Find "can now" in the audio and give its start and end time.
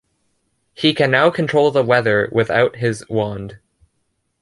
0.95-1.29